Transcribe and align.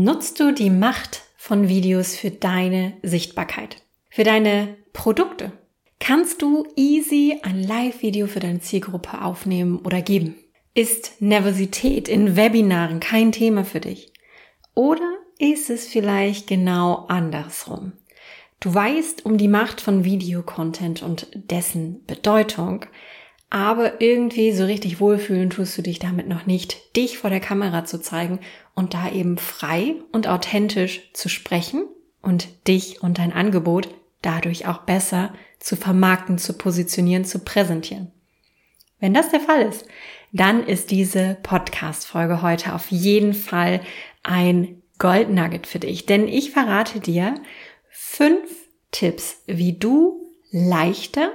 Nutzt 0.00 0.38
du 0.38 0.52
die 0.52 0.70
Macht 0.70 1.22
von 1.36 1.68
Videos 1.68 2.14
für 2.14 2.30
deine 2.30 2.92
Sichtbarkeit, 3.02 3.82
für 4.08 4.22
deine 4.22 4.76
Produkte? 4.92 5.50
Kannst 5.98 6.40
du 6.40 6.68
easy 6.76 7.40
ein 7.42 7.60
Live-Video 7.64 8.28
für 8.28 8.38
deine 8.38 8.60
Zielgruppe 8.60 9.20
aufnehmen 9.20 9.80
oder 9.80 10.00
geben? 10.00 10.36
Ist 10.72 11.20
Nervosität 11.20 12.08
in 12.08 12.36
Webinaren 12.36 13.00
kein 13.00 13.32
Thema 13.32 13.64
für 13.64 13.80
dich? 13.80 14.12
Oder 14.76 15.16
ist 15.40 15.68
es 15.68 15.88
vielleicht 15.88 16.46
genau 16.46 17.06
andersrum? 17.08 17.90
Du 18.60 18.72
weißt 18.72 19.26
um 19.26 19.36
die 19.36 19.48
Macht 19.48 19.80
von 19.80 20.04
Videocontent 20.04 21.02
und 21.02 21.26
dessen 21.34 22.04
Bedeutung, 22.06 22.86
aber 23.50 24.00
irgendwie 24.00 24.52
so 24.52 24.64
richtig 24.64 25.00
wohlfühlen 25.00 25.50
tust 25.50 25.76
du 25.78 25.82
dich 25.82 25.98
damit 25.98 26.28
noch 26.28 26.44
nicht, 26.44 26.94
dich 26.96 27.16
vor 27.16 27.30
der 27.30 27.40
Kamera 27.40 27.84
zu 27.84 27.98
zeigen 28.00 28.40
und 28.78 28.94
da 28.94 29.10
eben 29.10 29.38
frei 29.38 29.96
und 30.12 30.28
authentisch 30.28 31.12
zu 31.12 31.28
sprechen 31.28 31.84
und 32.22 32.46
dich 32.68 33.02
und 33.02 33.18
dein 33.18 33.32
Angebot 33.32 33.88
dadurch 34.22 34.68
auch 34.68 34.78
besser 34.78 35.34
zu 35.58 35.74
vermarkten, 35.74 36.38
zu 36.38 36.52
positionieren, 36.52 37.24
zu 37.24 37.40
präsentieren. 37.40 38.12
Wenn 39.00 39.14
das 39.14 39.30
der 39.30 39.40
Fall 39.40 39.62
ist, 39.62 39.84
dann 40.30 40.64
ist 40.64 40.92
diese 40.92 41.36
Podcast-Folge 41.42 42.40
heute 42.40 42.72
auf 42.72 42.92
jeden 42.92 43.34
Fall 43.34 43.80
ein 44.22 44.80
Goldnugget 45.00 45.66
für 45.66 45.80
dich, 45.80 46.06
denn 46.06 46.28
ich 46.28 46.52
verrate 46.52 47.00
dir 47.00 47.34
fünf 47.90 48.48
Tipps, 48.92 49.42
wie 49.46 49.72
du 49.72 50.30
leichter, 50.52 51.32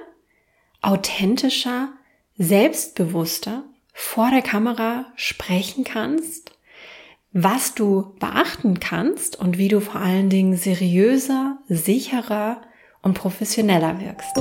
authentischer, 0.82 1.90
selbstbewusster 2.38 3.66
vor 3.92 4.32
der 4.32 4.42
Kamera 4.42 5.12
sprechen 5.18 5.84
kannst, 5.84 6.53
was 7.34 7.74
du 7.74 8.14
beachten 8.20 8.80
kannst 8.80 9.40
und 9.40 9.58
wie 9.58 9.68
du 9.68 9.82
vor 9.82 10.00
allen 10.00 10.30
Dingen 10.30 10.56
seriöser, 10.56 11.58
sicherer 11.68 12.62
und 13.02 13.16
professioneller 13.16 14.00
wirkst. 14.00 14.38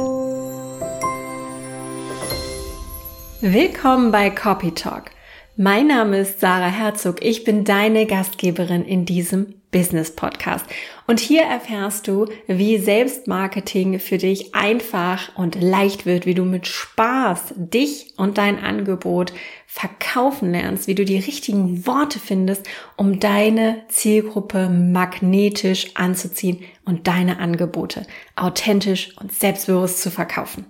Willkommen 3.40 4.12
bei 4.12 4.28
Copy 4.28 4.72
Talk. 4.72 5.10
Mein 5.56 5.86
Name 5.86 6.18
ist 6.18 6.40
Sarah 6.40 6.68
Herzog. 6.68 7.24
Ich 7.24 7.44
bin 7.44 7.64
deine 7.64 8.04
Gastgeberin 8.04 8.84
in 8.84 9.06
diesem 9.06 9.61
Business 9.72 10.14
Podcast. 10.14 10.64
Und 11.08 11.18
hier 11.18 11.42
erfährst 11.42 12.06
du, 12.06 12.26
wie 12.46 12.78
Selbstmarketing 12.78 13.98
für 13.98 14.18
dich 14.18 14.54
einfach 14.54 15.34
und 15.36 15.60
leicht 15.60 16.06
wird, 16.06 16.26
wie 16.26 16.34
du 16.34 16.44
mit 16.44 16.68
Spaß 16.68 17.54
dich 17.56 18.14
und 18.16 18.38
dein 18.38 18.62
Angebot 18.62 19.32
verkaufen 19.66 20.52
lernst, 20.52 20.86
wie 20.86 20.94
du 20.94 21.04
die 21.04 21.18
richtigen 21.18 21.86
Worte 21.86 22.20
findest, 22.20 22.68
um 22.96 23.18
deine 23.18 23.82
Zielgruppe 23.88 24.68
magnetisch 24.68 25.96
anzuziehen 25.96 26.60
und 26.84 27.08
deine 27.08 27.40
Angebote 27.40 28.06
authentisch 28.36 29.16
und 29.18 29.32
selbstbewusst 29.32 30.02
zu 30.02 30.10
verkaufen. 30.10 30.66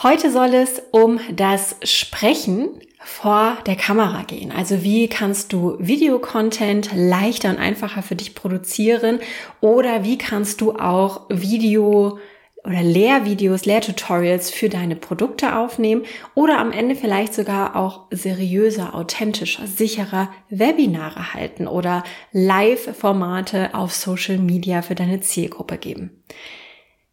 Heute 0.00 0.32
soll 0.32 0.54
es 0.54 0.82
um 0.90 1.20
das 1.30 1.76
Sprechen 1.82 2.70
vor 3.04 3.58
der 3.66 3.76
Kamera 3.76 4.22
gehen. 4.22 4.50
Also 4.50 4.82
wie 4.82 5.08
kannst 5.08 5.52
du 5.52 5.76
Videocontent 5.78 6.90
leichter 6.94 7.50
und 7.50 7.58
einfacher 7.58 8.02
für 8.02 8.16
dich 8.16 8.34
produzieren 8.34 9.20
oder 9.60 10.02
wie 10.02 10.18
kannst 10.18 10.60
du 10.60 10.72
auch 10.72 11.26
Video 11.28 12.18
oder 12.64 12.82
Lehrvideos, 12.82 13.64
Lehrtutorials 13.66 14.50
für 14.50 14.68
deine 14.68 14.96
Produkte 14.96 15.56
aufnehmen 15.56 16.04
oder 16.34 16.58
am 16.58 16.70
Ende 16.70 16.94
vielleicht 16.94 17.34
sogar 17.34 17.76
auch 17.76 18.06
seriöser, 18.10 18.94
authentischer, 18.94 19.66
sicherer 19.66 20.32
Webinare 20.48 21.34
halten 21.34 21.66
oder 21.66 22.04
Live-Formate 22.30 23.74
auf 23.74 23.92
Social 23.92 24.38
Media 24.38 24.82
für 24.82 24.94
deine 24.94 25.20
Zielgruppe 25.20 25.76
geben. 25.76 26.22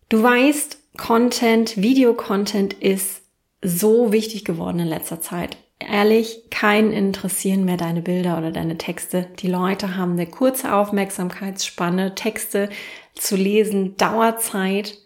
Du 0.09 0.23
weißt, 0.23 0.79
Content, 0.97 1.77
Videocontent 1.77 2.73
ist 2.73 3.21
so 3.61 4.11
wichtig 4.11 4.43
geworden 4.43 4.80
in 4.80 4.87
letzter 4.87 5.21
Zeit. 5.21 5.58
Ehrlich, 5.77 6.49
keinen 6.49 6.92
interessieren 6.92 7.64
mehr 7.64 7.77
deine 7.77 8.02
Bilder 8.02 8.39
oder 8.39 8.52
deine 8.52 8.77
Texte. 8.77 9.27
Die 9.39 9.47
Leute 9.47 9.95
haben 9.95 10.14
eine 10.14 10.25
kurze 10.25 10.73
Aufmerksamkeitsspanne. 10.73 12.15
Texte 12.15 12.70
zu 13.14 13.36
lesen 13.36 13.97
dauert 13.97 14.42
Zeit, 14.42 14.97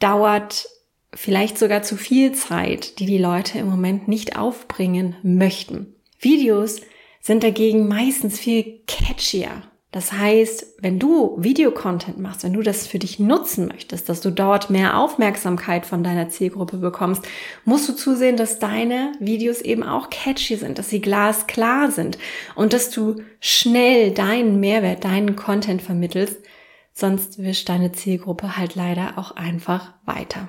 dauert 0.00 0.68
vielleicht 1.14 1.56
sogar 1.56 1.82
zu 1.82 1.96
viel 1.96 2.32
Zeit, 2.32 2.98
die 2.98 3.06
die 3.06 3.18
Leute 3.18 3.58
im 3.58 3.70
Moment 3.70 4.08
nicht 4.08 4.36
aufbringen 4.36 5.16
möchten. 5.22 5.94
Videos 6.18 6.80
sind 7.20 7.44
dagegen 7.44 7.86
meistens 7.86 8.40
viel 8.40 8.80
catchier 8.88 9.62
das 9.92 10.10
heißt, 10.10 10.78
wenn 10.80 10.98
du 10.98 11.36
Videocontent 11.36 12.18
machst, 12.18 12.44
wenn 12.44 12.54
du 12.54 12.62
das 12.62 12.86
für 12.86 12.98
dich 12.98 13.18
nutzen 13.18 13.68
möchtest, 13.68 14.08
dass 14.08 14.22
du 14.22 14.30
dort 14.30 14.70
mehr 14.70 14.98
Aufmerksamkeit 14.98 15.84
von 15.84 16.02
deiner 16.02 16.30
Zielgruppe 16.30 16.78
bekommst, 16.78 17.22
musst 17.66 17.90
du 17.90 17.92
zusehen, 17.92 18.38
dass 18.38 18.58
deine 18.58 19.12
Videos 19.20 19.60
eben 19.60 19.82
auch 19.82 20.08
catchy 20.08 20.56
sind, 20.56 20.78
dass 20.78 20.88
sie 20.88 21.02
glasklar 21.02 21.90
sind 21.90 22.16
und 22.54 22.72
dass 22.72 22.88
du 22.88 23.16
schnell 23.38 24.12
deinen 24.12 24.60
Mehrwert, 24.60 25.04
deinen 25.04 25.36
Content 25.36 25.82
vermittelst, 25.82 26.38
sonst 26.94 27.42
wischt 27.42 27.68
deine 27.68 27.92
Zielgruppe 27.92 28.56
halt 28.56 28.74
leider 28.74 29.18
auch 29.18 29.32
einfach 29.36 29.92
weiter. 30.06 30.48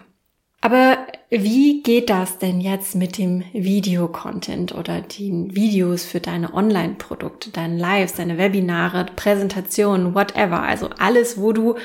Aber 0.62 0.98
wie 1.42 1.82
geht 1.82 2.12
das 2.12 2.38
denn 2.38 2.62
jetzt 2.62 2.94
mit 2.94 3.18
dem 3.18 3.44
Videocontent 3.54 4.76
oder 4.76 5.02
den 5.02 5.56
Videos 5.56 6.06
für 6.06 6.20
deine 6.20 6.54
Online-Produkte, 6.54 7.50
deine 7.50 7.78
Lives, 7.78 8.14
deine 8.14 8.38
Webinare, 8.38 9.08
Präsentationen, 9.16 10.14
whatever? 10.14 10.62
Also 10.62 10.90
alles, 11.00 11.40
wo 11.40 11.52
du 11.52 11.76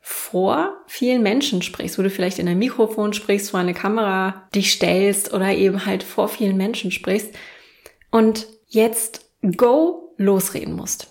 vor 0.00 0.76
vielen 0.86 1.22
Menschen 1.22 1.62
sprichst, 1.62 1.98
wo 1.98 2.02
du 2.02 2.10
vielleicht 2.10 2.38
in 2.38 2.46
ein 2.46 2.58
Mikrofon 2.58 3.14
sprichst, 3.14 3.50
vor 3.50 3.60
eine 3.60 3.74
Kamera 3.74 4.46
dich 4.54 4.70
stellst 4.70 5.32
oder 5.34 5.52
eben 5.52 5.86
halt 5.86 6.04
vor 6.04 6.28
vielen 6.28 6.56
Menschen 6.56 6.92
sprichst 6.92 7.34
und 8.12 8.46
jetzt 8.68 9.28
go 9.56 10.14
losreden 10.18 10.74
musst. 10.74 11.08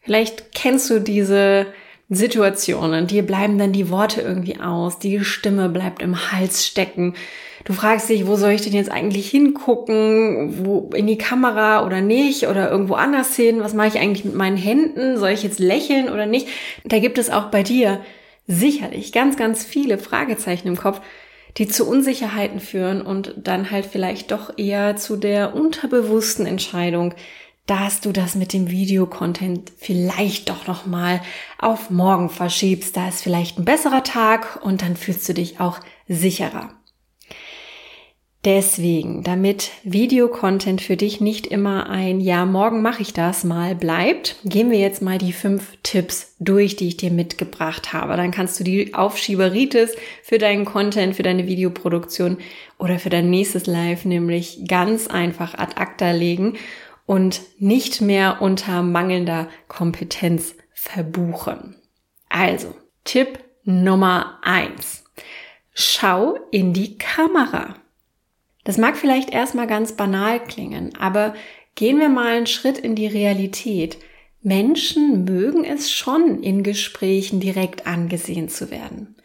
Vielleicht 0.00 0.52
kennst 0.52 0.90
du 0.90 1.00
diese 1.00 1.66
Situationen, 2.12 3.06
dir 3.06 3.22
bleiben 3.22 3.56
dann 3.56 3.72
die 3.72 3.88
Worte 3.88 4.20
irgendwie 4.20 4.58
aus, 4.58 4.98
die 4.98 5.24
Stimme 5.24 5.68
bleibt 5.68 6.02
im 6.02 6.32
Hals 6.32 6.66
stecken. 6.66 7.14
Du 7.64 7.72
fragst 7.72 8.08
dich, 8.08 8.26
wo 8.26 8.34
soll 8.34 8.50
ich 8.50 8.62
denn 8.62 8.72
jetzt 8.72 8.90
eigentlich 8.90 9.30
hingucken? 9.30 10.64
Wo 10.64 10.90
in 10.94 11.06
die 11.06 11.18
Kamera 11.18 11.86
oder 11.86 12.00
nicht? 12.00 12.48
Oder 12.48 12.68
irgendwo 12.68 12.94
anders 12.94 13.36
hin? 13.36 13.60
Was 13.60 13.74
mache 13.74 13.88
ich 13.88 13.98
eigentlich 13.98 14.24
mit 14.24 14.34
meinen 14.34 14.56
Händen? 14.56 15.18
Soll 15.18 15.30
ich 15.30 15.44
jetzt 15.44 15.60
lächeln 15.60 16.08
oder 16.08 16.26
nicht? 16.26 16.48
Da 16.84 16.98
gibt 16.98 17.16
es 17.16 17.30
auch 17.30 17.50
bei 17.50 17.62
dir 17.62 18.00
sicherlich 18.48 19.12
ganz, 19.12 19.36
ganz 19.36 19.64
viele 19.64 19.96
Fragezeichen 19.98 20.66
im 20.66 20.76
Kopf, 20.76 21.00
die 21.58 21.68
zu 21.68 21.88
Unsicherheiten 21.88 22.58
führen 22.58 23.02
und 23.02 23.34
dann 23.36 23.70
halt 23.70 23.86
vielleicht 23.86 24.32
doch 24.32 24.56
eher 24.56 24.96
zu 24.96 25.16
der 25.16 25.54
unterbewussten 25.54 26.46
Entscheidung, 26.46 27.14
dass 27.70 28.00
du 28.00 28.10
das 28.10 28.34
mit 28.34 28.52
dem 28.52 28.68
Videocontent 28.68 29.70
vielleicht 29.78 30.48
doch 30.48 30.66
noch 30.66 30.86
mal 30.86 31.20
auf 31.56 31.88
morgen 31.88 32.28
verschiebst. 32.28 32.96
Da 32.96 33.06
ist 33.06 33.22
vielleicht 33.22 33.58
ein 33.58 33.64
besserer 33.64 34.02
Tag 34.02 34.58
und 34.64 34.82
dann 34.82 34.96
fühlst 34.96 35.28
du 35.28 35.34
dich 35.34 35.60
auch 35.60 35.78
sicherer. 36.08 36.70
Deswegen, 38.44 39.22
damit 39.22 39.70
Videocontent 39.84 40.80
für 40.80 40.96
dich 40.96 41.20
nicht 41.20 41.46
immer 41.46 41.88
ein 41.88 42.20
Ja, 42.20 42.44
morgen 42.44 42.82
mache 42.82 43.02
ich 43.02 43.12
das 43.12 43.44
mal 43.44 43.76
bleibt, 43.76 44.36
gehen 44.44 44.70
wir 44.72 44.78
jetzt 44.78 45.02
mal 45.02 45.18
die 45.18 45.34
fünf 45.34 45.76
Tipps 45.84 46.34
durch, 46.40 46.74
die 46.74 46.88
ich 46.88 46.96
dir 46.96 47.12
mitgebracht 47.12 47.92
habe. 47.92 48.16
Dann 48.16 48.32
kannst 48.32 48.58
du 48.58 48.64
die 48.64 48.94
Aufschieberitis 48.94 49.94
für 50.24 50.38
deinen 50.38 50.64
Content, 50.64 51.14
für 51.14 51.22
deine 51.22 51.46
Videoproduktion 51.46 52.38
oder 52.78 52.98
für 52.98 53.10
dein 53.10 53.30
nächstes 53.30 53.66
Live 53.66 54.06
nämlich 54.06 54.62
ganz 54.66 55.06
einfach 55.06 55.54
ad 55.54 55.74
acta 55.76 56.10
legen 56.10 56.54
und 57.10 57.40
nicht 57.58 58.00
mehr 58.00 58.40
unter 58.40 58.82
mangelnder 58.82 59.48
Kompetenz 59.66 60.54
verbuchen. 60.72 61.74
Also, 62.28 62.72
Tipp 63.02 63.40
Nummer 63.64 64.38
eins: 64.42 65.02
Schau 65.74 66.38
in 66.52 66.72
die 66.72 66.98
Kamera. 66.98 67.74
Das 68.62 68.78
mag 68.78 68.96
vielleicht 68.96 69.30
erstmal 69.30 69.66
ganz 69.66 69.96
banal 69.96 70.38
klingen, 70.38 70.94
aber 71.00 71.34
gehen 71.74 71.98
wir 71.98 72.10
mal 72.10 72.36
einen 72.36 72.46
Schritt 72.46 72.78
in 72.78 72.94
die 72.94 73.08
Realität. 73.08 73.98
Menschen 74.40 75.24
mögen 75.24 75.64
es 75.64 75.90
schon, 75.90 76.44
in 76.44 76.62
Gesprächen 76.62 77.40
direkt 77.40 77.88
angesehen 77.88 78.48
zu 78.48 78.70
werden. 78.70 79.16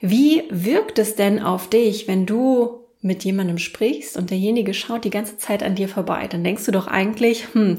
Wie 0.00 0.44
wirkt 0.48 1.00
es 1.00 1.16
denn 1.16 1.40
auf 1.42 1.68
dich, 1.68 2.06
wenn 2.06 2.24
du 2.24 2.81
mit 3.02 3.24
jemandem 3.24 3.58
sprichst 3.58 4.16
und 4.16 4.30
derjenige 4.30 4.72
schaut 4.74 5.04
die 5.04 5.10
ganze 5.10 5.36
Zeit 5.36 5.62
an 5.62 5.74
dir 5.74 5.88
vorbei, 5.88 6.28
dann 6.28 6.44
denkst 6.44 6.64
du 6.64 6.72
doch 6.72 6.86
eigentlich, 6.86 7.52
hm, 7.52 7.78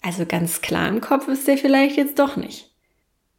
also 0.00 0.24
ganz 0.26 0.62
klar 0.62 0.88
im 0.88 1.00
Kopf 1.00 1.28
ist 1.28 1.46
der 1.46 1.58
vielleicht 1.58 1.96
jetzt 1.96 2.18
doch 2.18 2.36
nicht. 2.36 2.70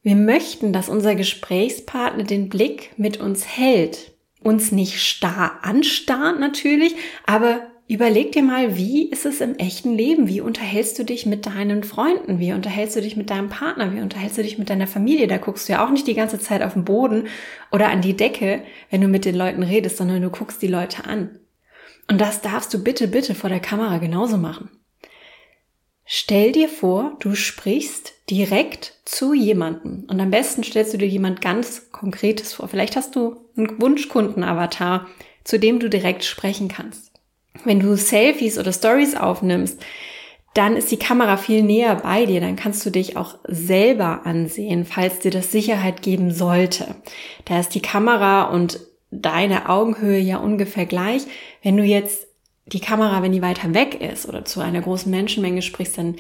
Wir 0.04 0.16
möchten, 0.16 0.74
dass 0.74 0.90
unser 0.90 1.16
Gesprächspartner 1.16 2.24
den 2.24 2.50
Blick 2.50 2.92
mit 2.98 3.18
uns 3.18 3.46
hält, 3.48 4.14
uns 4.42 4.72
nicht 4.72 5.02
starr 5.02 5.60
anstarrt 5.64 6.40
natürlich, 6.40 6.96
aber 7.26 7.71
Überleg 7.92 8.32
dir 8.32 8.42
mal, 8.42 8.78
wie 8.78 9.10
ist 9.10 9.26
es 9.26 9.42
im 9.42 9.58
echten 9.58 9.94
Leben? 9.94 10.30
Wie 10.30 10.40
unterhältst 10.40 10.98
du 10.98 11.04
dich 11.04 11.26
mit 11.26 11.46
deinen 11.46 11.84
Freunden? 11.84 12.40
Wie 12.40 12.54
unterhältst 12.54 12.96
du 12.96 13.02
dich 13.02 13.18
mit 13.18 13.30
deinem 13.30 13.50
Partner? 13.50 13.94
Wie 13.94 14.00
unterhältst 14.00 14.38
du 14.38 14.44
dich 14.44 14.58
mit 14.58 14.70
deiner 14.70 14.88
Familie? 14.88 15.28
Da 15.28 15.36
guckst 15.36 15.68
du 15.68 15.74
ja 15.74 15.86
auch 15.86 15.90
nicht 15.90 16.08
die 16.08 16.14
ganze 16.14 16.40
Zeit 16.40 16.62
auf 16.62 16.72
den 16.72 16.86
Boden 16.86 17.28
oder 17.70 17.90
an 17.90 18.02
die 18.02 18.16
Decke, 18.16 18.64
wenn 18.92 19.02
du 19.02 19.10
mit 19.10 19.26
den 19.26 19.36
Leuten 19.36 19.62
redest, 19.62 19.98
sondern 19.98 20.22
du 20.22 20.30
guckst 20.30 20.62
die 20.62 20.68
Leute 20.68 21.04
an. 21.04 21.38
Und 22.10 22.22
das 22.22 22.40
darfst 22.40 22.74
du 22.74 22.82
bitte, 22.82 23.10
bitte 23.10 23.36
vor 23.36 23.50
der 23.50 23.60
Kamera 23.60 23.98
genauso 23.98 24.38
machen. 24.38 24.70
Stell 26.06 26.54
dir 26.54 26.70
vor, 26.70 27.18
du 27.20 27.36
sprichst 27.36 28.14
direkt 28.30 29.02
zu 29.04 29.34
jemandem 29.34 30.06
und 30.08 30.18
am 30.22 30.32
besten 30.32 30.64
stellst 30.64 30.94
du 30.94 30.98
dir 30.98 31.10
jemand 31.10 31.42
ganz 31.42 31.92
Konkretes 31.92 32.54
vor. 32.54 32.70
Vielleicht 32.70 32.96
hast 32.96 33.18
du 33.18 33.36
einen 33.58 33.82
Wunschkundenavatar, 33.82 35.10
zu 35.44 35.60
dem 35.60 35.82
du 35.82 35.90
direkt 35.90 36.24
sprechen 36.24 36.70
kannst. 36.70 37.11
Wenn 37.64 37.80
du 37.80 37.96
Selfies 37.96 38.58
oder 38.58 38.74
Stories 38.74 39.16
aufnimmst, 39.16 39.84
dann 40.54 40.76
ist 40.76 40.92
die 40.92 41.00
Kamera 41.00 41.38
viel 41.38 41.64
näher 41.64 41.96
bei 41.96 42.26
dir, 42.26 42.42
dann 42.42 42.58
kannst 42.58 42.86
du 42.86 42.90
dich 42.90 43.16
auch 43.16 43.36
selber 43.48 44.26
ansehen, 44.26 44.84
falls 44.86 45.20
dir 45.20 45.32
das 45.32 45.52
Sicherheit 45.52 46.02
geben 46.02 46.32
sollte. 46.32 46.96
Da 47.46 47.60
ist 47.60 47.74
die 47.74 47.82
Kamera 47.82 48.44
und 48.44 48.80
deine 49.12 49.70
Augenhöhe 49.70 50.20
ja 50.20 50.38
ungefähr 50.38 50.86
gleich. 50.86 51.24
Wenn 51.64 51.78
du 51.78 51.84
jetzt 51.84 52.28
die 52.66 52.80
Kamera, 52.80 53.22
wenn 53.22 53.32
die 53.32 53.42
weiter 53.42 53.74
weg 53.74 54.02
ist 54.02 54.28
oder 54.28 54.44
zu 54.44 54.60
einer 54.60 54.82
großen 54.82 55.10
Menschenmenge 55.10 55.62
sprichst, 55.62 55.98
dann 55.98 56.16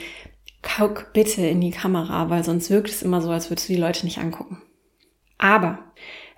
guck 0.62 1.12
bitte 1.14 1.46
in 1.46 1.60
die 1.60 1.72
Kamera, 1.72 2.30
weil 2.30 2.44
sonst 2.44 2.70
wirkt 2.70 2.90
es 2.90 3.02
immer 3.02 3.22
so, 3.22 3.32
als 3.32 3.50
würdest 3.50 3.68
du 3.68 3.74
die 3.74 3.80
Leute 3.80 4.06
nicht 4.06 4.20
angucken. 4.20 4.62
Aber 5.38 5.80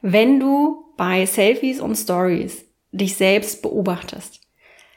wenn 0.01 0.39
du 0.39 0.85
bei 0.97 1.25
Selfies 1.25 1.79
und 1.79 1.95
Stories 1.95 2.65
dich 2.91 3.15
selbst 3.15 3.61
beobachtest, 3.61 4.42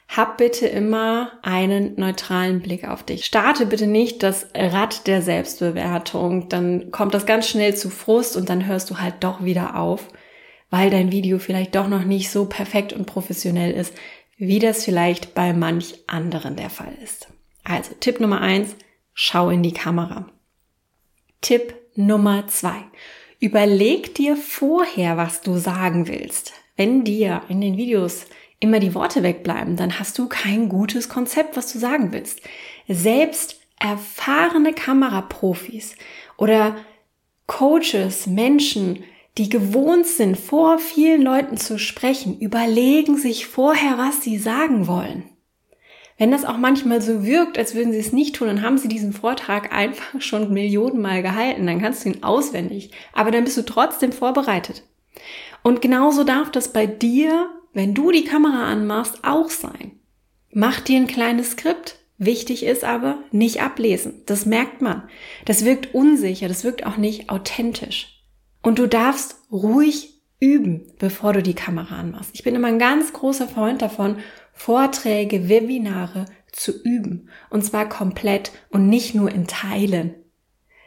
hab 0.09 0.39
bitte 0.39 0.67
immer 0.67 1.33
einen 1.43 1.95
neutralen 1.99 2.61
Blick 2.61 2.87
auf 2.87 3.03
dich. 3.03 3.25
Starte 3.25 3.67
bitte 3.67 3.87
nicht 3.87 4.23
das 4.23 4.47
Rad 4.55 5.07
der 5.07 5.21
Selbstbewertung, 5.21 6.49
dann 6.49 6.91
kommt 6.91 7.15
das 7.15 7.27
ganz 7.27 7.49
schnell 7.49 7.75
zu 7.75 7.91
Frust 7.91 8.37
und 8.37 8.49
dann 8.49 8.67
hörst 8.67 8.91
du 8.91 8.99
halt 8.99 9.17
doch 9.21 9.45
wieder 9.45 9.77
auf, 9.77 10.09
weil 10.71 10.91
dein 10.91 11.13
Video 11.13 11.39
vielleicht 11.39 11.75
doch 11.75 11.89
noch 11.89 12.05
nicht 12.05 12.31
so 12.31 12.47
perfekt 12.47 12.93
und 12.93 13.07
professionell 13.07 13.73
ist, 13.73 13.95
wie 14.37 14.59
das 14.59 14.85
vielleicht 14.85 15.35
bei 15.35 15.53
manch 15.53 15.95
anderen 16.07 16.57
der 16.57 16.71
Fall 16.71 16.95
ist. 17.03 17.29
Also 17.65 17.95
Tipp 17.99 18.21
Nummer 18.21 18.41
eins, 18.41 18.77
schau 19.13 19.51
in 19.51 19.63
die 19.63 19.73
Kamera. 19.73 20.29
Tipp 21.41 21.75
Nummer 21.95 22.47
zwei, 22.47 22.77
überleg 23.41 24.15
dir 24.15 24.37
vorher, 24.37 25.17
was 25.17 25.41
du 25.41 25.57
sagen 25.57 26.07
willst. 26.07 26.53
Wenn 26.77 27.05
dir 27.05 27.43
in 27.49 27.61
den 27.61 27.77
Videos 27.77 28.27
immer 28.61 28.81
die 28.81 28.95
Worte 28.95 29.23
wegbleiben, 29.23 29.77
dann 29.77 29.99
hast 29.99 30.19
du 30.19 30.29
kein 30.29 30.69
gutes 30.69 31.09
Konzept, 31.09 31.57
was 31.57 31.73
du 31.73 31.79
sagen 31.79 32.13
willst. 32.13 32.41
Selbst 32.89 33.61
erfahrene 33.79 34.73
Kameraprofis 34.73 35.95
oder 36.37 36.77
Coaches, 37.47 38.27
Menschen, 38.27 39.05
die 39.39 39.49
gewohnt 39.49 40.07
sind, 40.07 40.37
vor 40.37 40.79
vielen 40.79 41.23
Leuten 41.23 41.59
zu 41.59 41.79
sprechen, 41.79 42.39
überlegen 42.39 43.19
sich 43.19 43.47
vorher, 43.47 43.99
was 43.99 44.23
sie 44.23 44.39
sagen 44.39 44.87
wollen. 44.87 45.25
Wenn 46.19 46.31
das 46.31 46.47
auch 46.47 46.57
manchmal 46.57 47.03
so 47.03 47.27
wirkt, 47.27 47.59
als 47.59 47.75
würden 47.75 47.93
sie 47.93 47.99
es 47.99 48.13
nicht 48.13 48.37
tun, 48.37 48.47
dann 48.47 48.63
haben 48.63 48.79
sie 48.79 48.89
diesen 48.89 49.13
Vortrag 49.13 49.75
einfach 49.75 50.21
schon 50.23 50.53
Millionenmal 50.53 51.23
gehalten, 51.23 51.67
dann 51.67 51.81
kannst 51.81 52.05
du 52.05 52.09
ihn 52.09 52.23
auswendig, 52.23 52.91
aber 53.13 53.31
dann 53.31 53.45
bist 53.45 53.59
du 53.59 53.63
trotzdem 53.63 54.13
vorbereitet. 54.13 54.83
Und 55.63 55.83
genauso 55.83 56.25
darf 56.25 56.51
das 56.51 56.73
bei 56.73 56.87
dir 56.87 57.51
wenn 57.77 57.93
du 57.93 58.11
die 58.11 58.25
Kamera 58.25 58.73
anmachst, 58.73 59.19
auch 59.23 59.51
sein. 59.51 60.01
Mach 60.51 60.81
dir 60.81 60.97
ein 60.97 61.07
kleines 61.07 61.51
Skript. 61.51 61.99
Wichtig 62.17 62.65
ist 62.65 62.85
aber, 62.85 63.19
nicht 63.33 63.61
ablesen. 63.61 64.23
Das 64.25 64.47
merkt 64.47 64.81
man. 64.81 65.03
Das 65.45 65.67
wirkt 65.67 65.95
unsicher, 65.95 66.49
das 66.49 66.65
wirkt 66.65 66.87
auch 66.87 66.97
nicht 66.97 67.29
authentisch. 67.29 68.25
Und 68.63 68.79
du 68.79 68.87
darfst 68.87 69.37
ruhig 69.53 70.23
üben, 70.41 70.91
bevor 70.99 71.35
du 71.35 71.43
die 71.43 71.53
Kamera 71.53 71.97
anmachst. 71.97 72.31
Ich 72.33 72.43
bin 72.43 72.55
immer 72.55 72.69
ein 72.69 72.79
ganz 72.79 73.13
großer 73.13 73.47
Freund 73.47 73.83
davon, 73.83 74.21
Vorträge, 74.55 75.51
Webinare 75.51 76.25
zu 76.53 76.83
üben. 76.83 77.29
Und 77.51 77.63
zwar 77.63 77.91
komplett 77.91 78.53
und 78.71 78.89
nicht 78.89 79.15
nur 79.15 79.31
in 79.31 79.47
Teilen. 79.47 80.15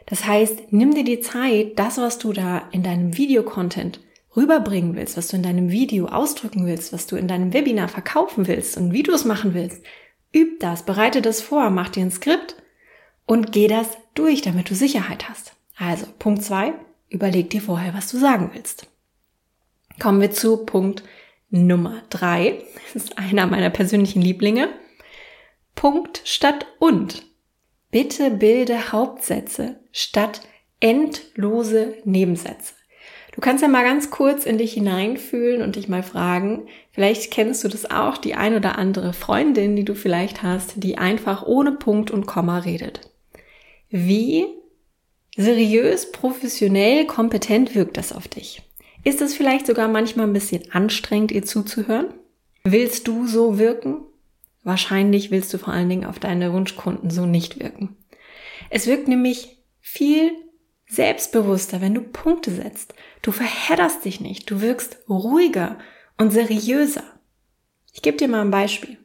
Das 0.06 0.26
heißt, 0.26 0.72
nimm 0.72 0.92
dir 0.92 1.04
die 1.04 1.20
Zeit, 1.20 1.78
das, 1.78 1.98
was 1.98 2.18
du 2.18 2.32
da 2.32 2.68
in 2.72 2.82
deinem 2.82 3.16
Videocontent 3.16 4.00
rüberbringen 4.36 4.94
willst, 4.94 5.16
was 5.16 5.28
du 5.28 5.36
in 5.36 5.42
deinem 5.42 5.70
Video 5.70 6.06
ausdrücken 6.06 6.66
willst, 6.66 6.92
was 6.92 7.06
du 7.06 7.16
in 7.16 7.28
deinem 7.28 7.52
Webinar 7.52 7.88
verkaufen 7.88 8.46
willst 8.46 8.76
und 8.76 8.92
wie 8.92 9.02
du 9.02 9.12
es 9.12 9.24
machen 9.24 9.54
willst, 9.54 9.82
üb 10.34 10.60
das, 10.60 10.84
bereite 10.84 11.22
das 11.22 11.40
vor, 11.40 11.70
mach 11.70 11.88
dir 11.88 12.02
ein 12.02 12.10
Skript 12.10 12.56
und 13.26 13.52
geh 13.52 13.66
das 13.66 13.88
durch, 14.14 14.42
damit 14.42 14.70
du 14.70 14.74
Sicherheit 14.74 15.28
hast. 15.28 15.54
Also, 15.76 16.06
Punkt 16.18 16.42
zwei: 16.42 16.74
überleg 17.08 17.50
dir 17.50 17.62
vorher, 17.62 17.94
was 17.94 18.10
du 18.10 18.18
sagen 18.18 18.50
willst. 18.54 18.86
Kommen 19.98 20.20
wir 20.20 20.30
zu 20.30 20.64
Punkt 20.64 21.02
Nummer 21.50 22.02
drei. 22.10 22.62
Das 22.92 23.04
ist 23.04 23.18
einer 23.18 23.46
meiner 23.46 23.70
persönlichen 23.70 24.22
Lieblinge. 24.22 24.68
Punkt 25.74 26.22
statt 26.24 26.66
und. 26.78 27.24
Bitte 27.90 28.30
bilde 28.30 28.92
Hauptsätze 28.92 29.80
statt 29.90 30.42
endlose 30.78 31.96
Nebensätze. 32.04 32.74
Du 33.32 33.40
kannst 33.40 33.62
ja 33.62 33.68
mal 33.68 33.84
ganz 33.84 34.10
kurz 34.10 34.44
in 34.44 34.58
dich 34.58 34.72
hineinfühlen 34.72 35.62
und 35.62 35.76
dich 35.76 35.88
mal 35.88 36.02
fragen, 36.02 36.66
vielleicht 36.90 37.30
kennst 37.30 37.62
du 37.62 37.68
das 37.68 37.90
auch, 37.90 38.18
die 38.18 38.34
ein 38.34 38.54
oder 38.54 38.76
andere 38.76 39.12
Freundin, 39.12 39.76
die 39.76 39.84
du 39.84 39.94
vielleicht 39.94 40.42
hast, 40.42 40.82
die 40.82 40.98
einfach 40.98 41.44
ohne 41.46 41.72
Punkt 41.72 42.10
und 42.10 42.26
Komma 42.26 42.58
redet. 42.58 43.00
Wie 43.88 44.46
seriös, 45.36 46.10
professionell, 46.10 47.06
kompetent 47.06 47.74
wirkt 47.74 47.96
das 47.96 48.12
auf 48.12 48.26
dich? 48.26 48.62
Ist 49.04 49.22
es 49.22 49.34
vielleicht 49.34 49.66
sogar 49.66 49.88
manchmal 49.88 50.26
ein 50.26 50.32
bisschen 50.32 50.70
anstrengend, 50.72 51.30
ihr 51.30 51.44
zuzuhören? 51.44 52.12
Willst 52.64 53.08
du 53.08 53.26
so 53.26 53.58
wirken? 53.58 54.02
Wahrscheinlich 54.62 55.30
willst 55.30 55.54
du 55.54 55.58
vor 55.58 55.72
allen 55.72 55.88
Dingen 55.88 56.04
auf 56.04 56.18
deine 56.18 56.52
Wunschkunden 56.52 57.10
so 57.10 57.24
nicht 57.24 57.60
wirken. 57.60 57.96
Es 58.68 58.86
wirkt 58.86 59.08
nämlich 59.08 59.56
viel 59.80 60.32
selbstbewusster, 61.00 61.80
wenn 61.80 61.94
du 61.94 62.02
Punkte 62.02 62.50
setzt. 62.50 62.92
Du 63.22 63.32
verhedderst 63.32 64.04
dich 64.04 64.20
nicht, 64.20 64.50
du 64.50 64.60
wirkst 64.60 64.98
ruhiger 65.08 65.78
und 66.18 66.30
seriöser. 66.30 67.04
Ich 67.94 68.02
gebe 68.02 68.18
dir 68.18 68.28
mal 68.28 68.42
ein 68.42 68.50
Beispiel. 68.50 68.98